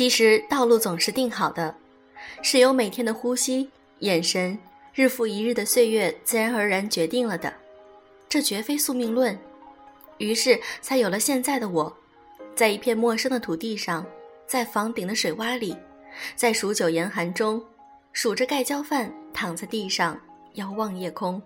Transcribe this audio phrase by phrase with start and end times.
[0.00, 1.74] 其实道路总是定好的，
[2.40, 3.68] 是由每天的呼吸、
[3.98, 4.58] 眼神、
[4.94, 7.52] 日复一日的岁月自然而然决定了的。
[8.26, 9.38] 这绝非宿命论，
[10.16, 11.94] 于是才有了现在的我，
[12.54, 14.06] 在一片陌生的土地上，
[14.46, 15.76] 在房顶的水洼里，
[16.34, 17.62] 在数九严寒中，
[18.14, 20.18] 数着盖浇饭，躺在地上
[20.54, 21.42] 遥望夜空。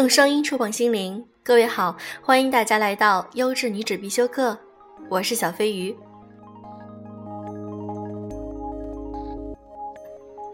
[0.00, 4.58] 用声音触碰心灵，各位好，欢迎大家来到优质女子必修课，
[5.10, 5.94] 我是小飞鱼。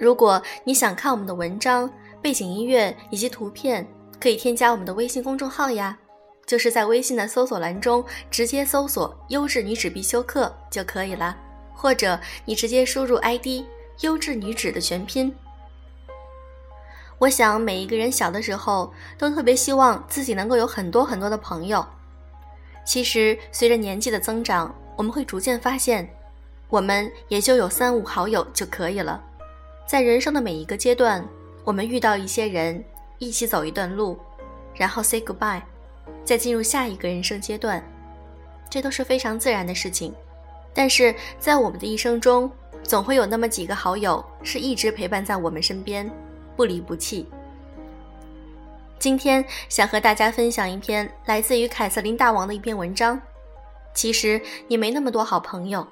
[0.00, 1.88] 如果你想看我们的文章、
[2.20, 3.86] 背景音乐以及图片，
[4.18, 5.96] 可以添加我们的微信公众号呀，
[6.44, 11.36] 就是在微信的搜索栏中直接搜索“优质女子必修课”就可以了，
[11.72, 13.64] 或者你直接输入 ID“
[14.00, 15.32] 优质女子”的全拼。
[17.18, 21.84] 我想，每一个人小的时候都特别希望自己能够有很多很多的朋友。
[22.84, 26.06] 其实，随着年纪的增长，我们会逐渐发现，
[26.68, 29.22] 我们也就有三五好友就可以了。
[29.86, 31.26] 在人生的每一个阶段，
[31.64, 32.84] 我们遇到一些人，
[33.18, 34.18] 一起走一段路，
[34.74, 35.62] 然后 say goodbye，
[36.22, 37.82] 再进入下一个人生阶段，
[38.68, 40.14] 这都是非常自然的事情。
[40.74, 42.50] 但是在我们的一生中，
[42.82, 46.08] 总会有那么几个好友是一直陪伴在我们身边。
[46.56, 47.26] 不离不弃。
[48.98, 53.20] 今天想和大家分享一篇来自于凯瑟琳大王的一篇文章。
[53.94, 55.86] 其实你没那么多好朋友。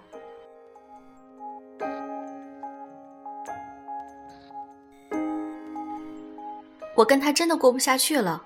[6.96, 8.42] 我跟她真的过不下去了。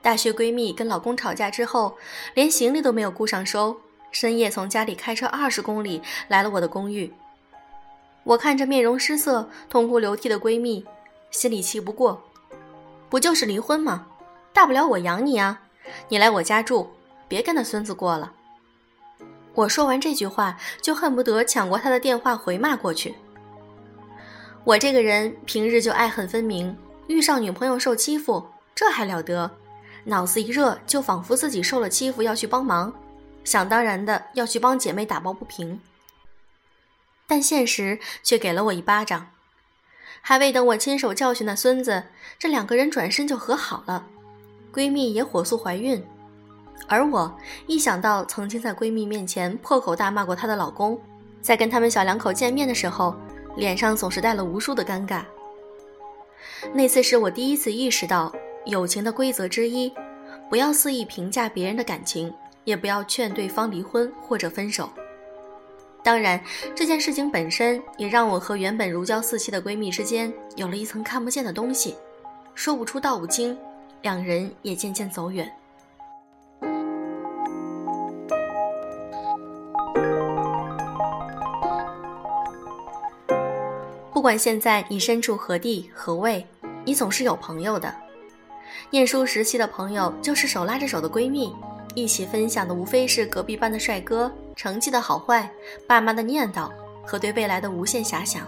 [0.00, 1.96] 大学闺蜜跟老公吵架之后，
[2.34, 3.76] 连行李都没有顾上收，
[4.10, 7.12] 深夜从家里开车二十公里来了我的公寓。
[8.24, 10.84] 我看着面容失色、痛哭流涕的闺蜜。
[11.30, 12.22] 心里气不过，
[13.08, 14.06] 不就是离婚吗？
[14.52, 15.62] 大不了我养你啊！
[16.08, 16.88] 你来我家住，
[17.28, 18.32] 别跟那孙子过了。
[19.54, 23.14] 我说完这句话，就恨不得抢过他的电话回骂过去。
[24.64, 29.50] 我这个人平日就爱恨分明，遇上女朋友受欺负，这还了得？
[30.04, 32.92] 脑子一热，就仿佛自己受了欺负要去帮忙，
[33.44, 35.80] 想当然的要去帮姐妹打抱不平。
[37.26, 39.28] 但现实却给了我一巴掌。
[40.28, 42.02] 还未等我亲手教训那孙子，
[42.38, 44.04] 这两个人转身就和好了，
[44.70, 46.04] 闺蜜也火速怀孕，
[46.86, 47.34] 而我
[47.66, 51.00] 一想到曾经在闺蜜面前破口大骂过她的老公，
[51.40, 53.16] 在跟他们小两口见面的时候，
[53.56, 55.22] 脸上总是带了无数的尴尬。
[56.74, 58.30] 那次是我第一次意识到
[58.66, 59.90] 友情的规则之一：
[60.50, 62.30] 不要肆意评价别人的感情，
[62.64, 64.90] 也不要劝对方离婚或者分手。
[66.08, 66.40] 当然，
[66.74, 71.94] 这件事情本身也让我和原本如胶似漆的闺蜜之间有了一层看不见的东西，
[72.54, 73.54] 说不出道不清，
[74.00, 75.52] 两人也渐渐走远。
[84.10, 86.46] 不管现在你身处何地何位，
[86.86, 87.94] 你总是有朋友的。
[88.88, 91.54] 念书时期的朋友，就是手拉着手的闺蜜。
[91.94, 95.48] 一起分享的无非是隔壁班的帅哥、成绩的好坏、
[95.86, 96.68] 爸妈的念叨
[97.06, 98.42] 和对未来的无限遐想。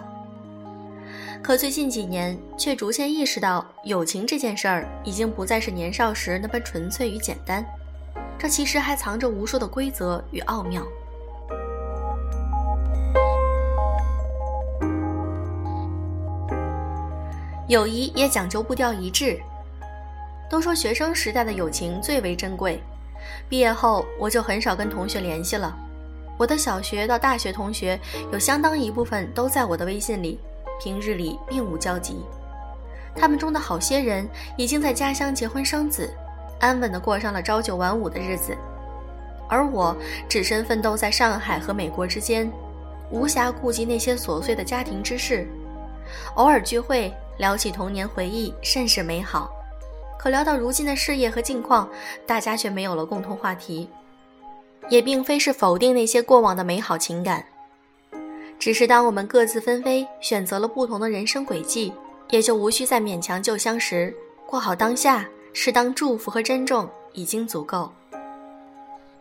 [1.41, 7.65] 可最近几年，却逐渐意识到，友情这件事儿已经不再是年少时那般纯粹与简单，
[8.37, 10.85] 这其实还藏着无数的规则与奥妙。
[17.69, 19.39] 友谊也讲究步调一致。
[20.49, 22.83] 都说学生时代的友情最为珍贵。
[23.47, 25.73] 毕业后，我就很少跟同学联系了。
[26.41, 27.99] 我的小学到大学同学，
[28.33, 30.39] 有相当一部分都在我的微信里，
[30.81, 32.25] 平日里并无交集。
[33.15, 36.11] 他们中的好些人已经在家乡结婚生子，
[36.59, 38.57] 安稳地过上了朝九晚五的日子，
[39.47, 39.95] 而我
[40.27, 42.51] 只身奋斗在上海和美国之间，
[43.11, 45.47] 无暇顾及那些琐碎的家庭之事。
[46.37, 49.51] 偶尔聚会，聊起童年回忆，甚是美好。
[50.17, 51.87] 可聊到如今的事业和境况，
[52.25, 53.87] 大家却没有了共同话题。
[54.89, 57.45] 也并非是否定那些过往的美好情感，
[58.59, 61.93] 只是当我们各自纷飞，选择了不同的人生轨迹，
[62.29, 64.13] 也就无需再勉强旧相识，
[64.45, 67.91] 过好当下，适当祝福和珍重已经足够。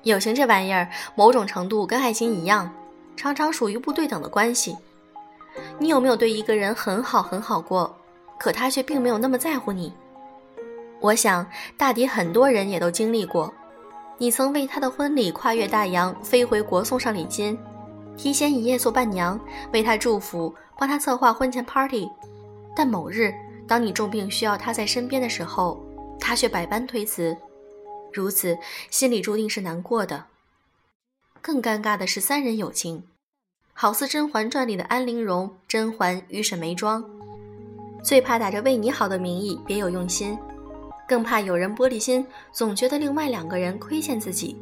[0.02, 2.72] 友情这玩意儿，某种程度跟爱情一样，
[3.16, 4.76] 常常属于不对等的关系。
[5.78, 7.94] 你有没有对一个人很好很好过，
[8.38, 9.92] 可他却并没有那么在乎你？
[11.00, 11.46] 我想，
[11.76, 13.52] 大抵很多人也都经历过。
[14.20, 17.58] 你曾为他的婚礼跨越大洋飞回国送上礼金，
[18.18, 19.40] 提前一夜做伴娘，
[19.72, 22.06] 为他祝福，帮他策划婚前 party。
[22.76, 23.32] 但某日，
[23.66, 25.82] 当你重病需要他在身边的时候，
[26.20, 27.34] 他却百般推辞。
[28.12, 28.58] 如此
[28.90, 30.26] 心里注定是难过的。
[31.40, 33.02] 更尴尬的是三人友情，
[33.72, 37.02] 好似《甄嬛传》里的安陵容、甄嬛与沈眉庄，
[38.04, 40.36] 最怕打着为你好的名义别有用心，
[41.10, 44.56] 更怕有人玻璃心，总觉得另外两个人亏欠自己，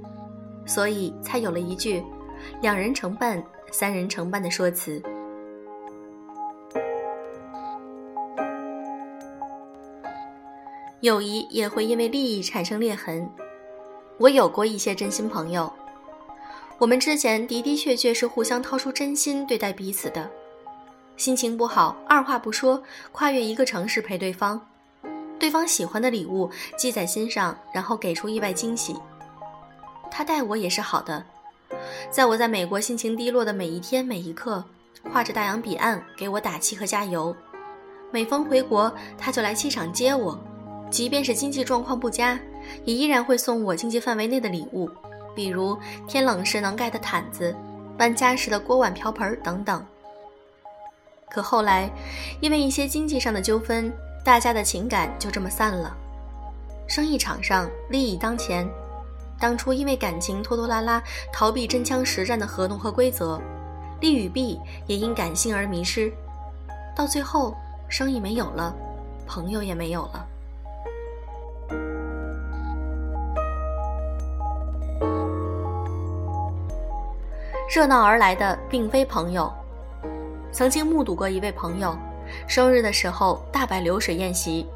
[0.65, 2.03] 所以才有了一句
[2.63, 5.03] “两人成伴，三人成伴”的说辞。
[11.01, 13.29] 友谊也会因为利益产生裂痕。
[14.17, 15.71] 我有过一些真心朋友，
[16.79, 20.31] 我们之前的的确确是互相掏出真心对待彼此的。
[21.19, 24.59] 心情不好，二话不说，跨越一个城市陪对方，
[25.39, 28.97] 对方喜欢的礼物记在心上，然后给出意外惊喜。
[30.11, 31.25] 他待我也是好的，
[32.11, 34.65] 在我在美国心情低落的每一天每一刻，
[35.13, 37.35] 画着大洋彼岸给我打气和加油。
[38.11, 40.39] 每逢回国，他就来机场接我。
[40.91, 42.41] 即便是经济状况不佳，
[42.85, 44.91] 也依然会送我经济范围内的礼物，
[45.37, 47.55] 比如天冷时能盖的毯子、
[47.99, 49.85] 搬家时的锅碗瓢盆等等。
[51.31, 51.91] 可后来，
[52.41, 53.93] 因为一些经济上的纠纷，
[54.29, 55.97] 大家的情感就这么散了。
[56.87, 58.69] 生意场上利益当前，
[59.41, 61.03] 当初因为感情拖拖拉拉、
[61.33, 63.41] 逃避真枪实战的合同和规则，
[64.03, 66.13] 利与弊也因感性而迷失，
[66.95, 67.55] 到最后
[67.89, 68.71] 生意没有了，
[69.27, 70.27] 朋友也没有了。
[77.75, 79.51] 热闹而来的并非朋友。
[80.53, 81.97] 曾经目睹过一位朋友，
[82.47, 84.67] 生日的时候大摆流水宴席，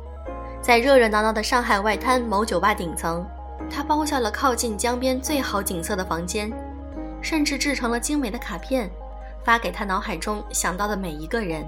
[0.60, 3.26] 在热热闹闹的上海外滩某酒吧顶层，
[3.70, 6.52] 他包下了靠近江边最好景色的房间，
[7.20, 8.90] 甚至制成了精美的卡片，
[9.44, 11.64] 发给他脑海中想到的每一个人。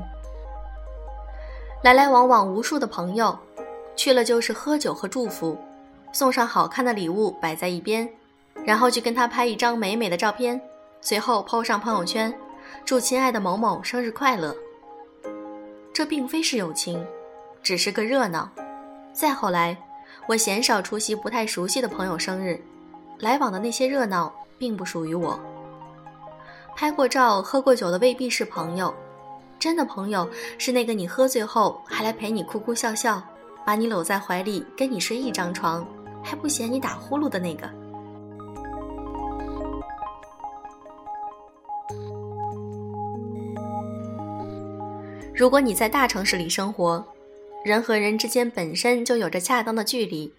[1.82, 3.38] 来来往往无数的朋友，
[3.94, 5.58] 去了就是喝酒和祝福，
[6.12, 8.08] 送上好看的礼物摆在一边，
[8.64, 10.60] 然后去跟他拍一张美美的照片。
[11.02, 12.32] 随后抛上朋友圈，
[12.82, 14.56] 祝亲爱的某某生日快乐。
[15.94, 17.00] 这并非是友情，
[17.62, 18.50] 只是个热闹。
[19.12, 19.78] 再后来，
[20.26, 22.60] 我鲜少出席不太熟悉的朋友生日，
[23.20, 25.38] 来往的那些热闹并不属于我。
[26.74, 28.92] 拍过照、喝过酒的未必是朋友，
[29.56, 33.22] 真的朋友是那个你喝醉后还来陪你哭哭笑笑，
[33.64, 35.86] 把你搂在怀里跟你睡一张床，
[36.24, 37.70] 还不嫌你打呼噜的那个。
[45.36, 47.04] 如果你在大城市里生活，
[47.64, 50.32] 人和人之间本身就有着恰当的距离，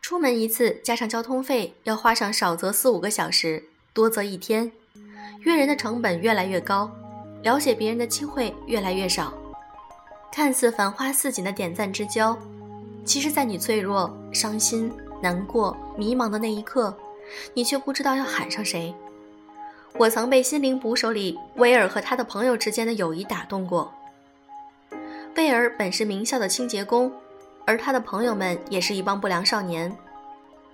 [0.00, 3.62] 出门一次加上交通费要花上少则四五个小时，
[3.92, 4.72] 多则一天，
[5.42, 6.90] 约人的成本越来越高，
[7.44, 9.32] 了解别人的机会越来越少。
[10.32, 12.36] 看似繁花似锦的点赞之交，
[13.04, 16.92] 其实，在你脆弱、伤心、难过、迷茫的那一刻，
[17.54, 18.92] 你却不知道要喊上谁。
[19.94, 23.94] 我曾被《心灵捕手》里威尔和他的朋友之间的友谊打动过。
[25.36, 27.12] 贝尔本是名校的清洁工，
[27.66, 29.94] 而他的朋友们也是一帮不良少年。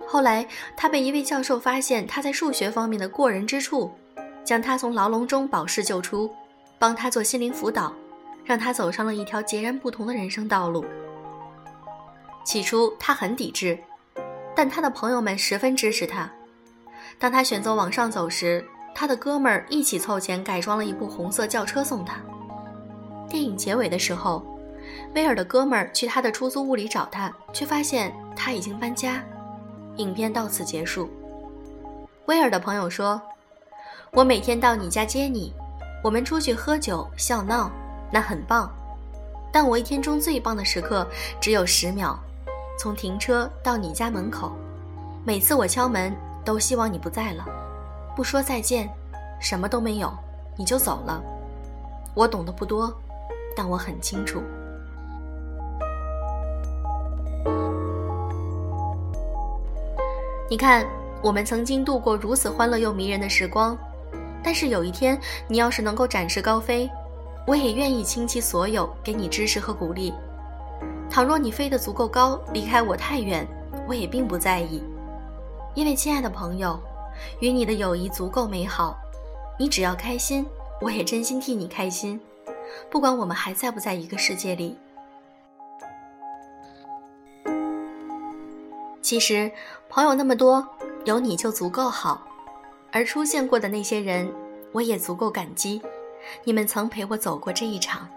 [0.07, 3.91] 后来，他被一位教授发现他在数学方面的过人之处，
[4.45, 6.33] 将他从牢笼中保释救出，
[6.79, 7.93] 帮他做心灵辅导，
[8.45, 10.85] 让他走上了一条截然不同的人生道路。
[12.45, 13.77] 起初，他很抵制，
[14.55, 16.31] 但他的朋友们十分支持他。
[17.19, 22.15] 当他选择往上走时，他的哥们儿一起凑钱改装了一部红色轿车送他。
[23.27, 24.41] 电影结尾的时候。
[25.15, 29.23] 威尔的哥们儿去他的出租屋里找他，却发现他已经搬家。
[29.97, 31.07] 影片到此结束。
[32.25, 33.21] 威尔的朋友说
[34.11, 35.53] ：“我每天到你家接你，
[36.03, 37.69] 我们出去喝酒笑闹，
[38.11, 38.71] 那很棒。
[39.51, 41.07] 但我一天中最棒的时刻
[41.39, 42.17] 只有十秒，
[42.79, 44.51] 从停车到你家门口。
[45.23, 46.11] 每次我敲门，
[46.43, 47.45] 都希望你不在了，
[48.15, 48.89] 不说再见，
[49.39, 50.11] 什么都没有，
[50.57, 51.21] 你就走了。
[52.15, 52.91] 我懂得不多，
[53.55, 54.41] 但我很清楚。”
[60.53, 60.85] 你看，
[61.23, 63.75] 我们曾经度过如此欢乐又迷人的时光，
[64.43, 66.87] 但是有一天，你要是能够展翅高飞，
[67.47, 70.13] 我也愿意倾其所有给你支持和鼓励。
[71.09, 73.47] 倘若你飞得足够高，离开我太远，
[73.87, 74.83] 我也并不在意，
[75.73, 76.79] 因为亲爱的朋友，
[77.39, 78.95] 与你的友谊足够美好，
[79.57, 80.45] 你只要开心，
[80.79, 82.21] 我也真心替你开心，
[82.91, 84.77] 不管我们还在不在一个世界里。
[89.03, 89.51] 其实，
[89.89, 90.65] 朋友那么多，
[91.03, 92.25] 有你就足够好。
[92.89, 94.31] 而出现过的那些人，
[94.71, 95.81] 我也足够感激。
[96.45, 98.07] 你们曾陪我走过这一场。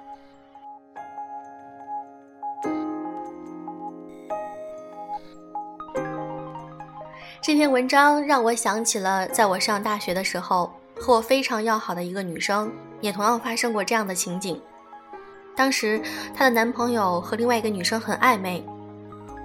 [7.42, 14.62] 这篇文章让我想起了在我上大学的时候，和我非常要好的一个女生，也同样发生过这样的情景。
[15.56, 16.00] 当时
[16.32, 18.64] 她的男朋友和另外一个女生很暧昧，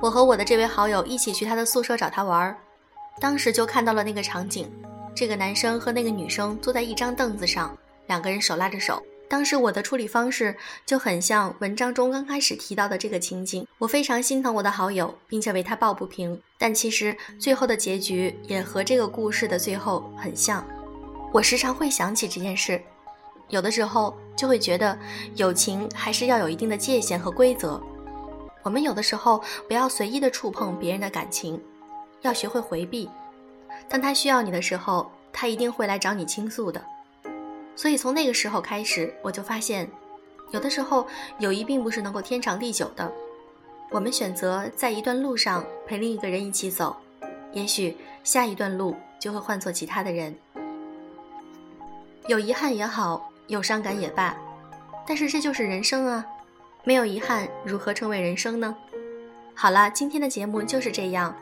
[0.02, 2.58] 我和我的这位好友一起去他的宿舍找他玩儿，
[3.20, 4.68] 当时就看到了那个场景：
[5.14, 7.78] 这个男生和那个女生坐在一张凳子上，
[8.08, 9.00] 两个人手拉着手。
[9.30, 10.54] 当时我的处理方式
[10.88, 16.38] 就很像文章中刚开始提到的这个情景，我非常心疼我的好友，并且为他抱不平。
[16.58, 20.66] 但其实最后的结局也和这个故事的最后很像。
[21.32, 22.82] 我时常会想起这件事，
[23.50, 24.98] 有的时候就会觉得
[25.36, 27.80] 友情还是要有一定的界限和规则。
[28.64, 31.62] 我们有的时候不要随意的触碰别人的感情，
[32.22, 33.10] 要学会回避。
[33.90, 36.84] 当他需要你的时候，他一定会来找你倾诉的。
[37.76, 39.90] 所以从那个时候开始，我就发现，
[40.52, 41.08] 有的时候
[41.40, 43.12] 友谊并不是能够天长地久的。
[43.90, 46.96] 我们选择在一段路上陪另一个人一起走，
[47.52, 50.34] 也许下一段路就会换做其他的人。
[52.28, 54.38] 有遗憾也好，有伤感也罢，
[55.06, 56.26] 但是这就是人生啊！
[56.84, 58.76] 没有遗憾，如何称为人生呢？
[59.54, 61.36] 好了，今天的节目就是这样。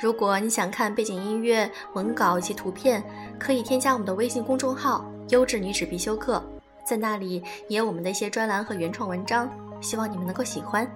[0.00, 3.02] 如果你想看背景音乐、文稿以及图片，
[3.38, 5.04] 可以添加我们的微信公众号。
[5.30, 6.44] 优质女子必修课，
[6.84, 10.88] 在那里也有我们的一些专栏和原创文章，希望你们能够喜欢。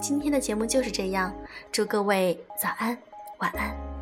[0.00, 1.32] 今天的节目就是这样，
[1.70, 2.96] 祝各位早安，
[3.38, 3.93] 晚安。